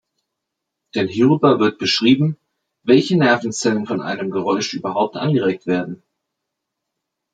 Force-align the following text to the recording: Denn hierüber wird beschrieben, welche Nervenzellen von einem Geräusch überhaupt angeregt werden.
Denn 0.95 1.07
hierüber 1.07 1.59
wird 1.59 1.77
beschrieben, 1.77 2.35
welche 2.81 3.15
Nervenzellen 3.19 3.85
von 3.85 4.01
einem 4.01 4.31
Geräusch 4.31 4.73
überhaupt 4.73 5.15
angeregt 5.15 5.67
werden. 5.67 6.01